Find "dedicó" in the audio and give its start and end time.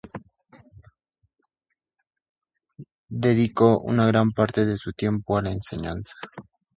3.09-3.77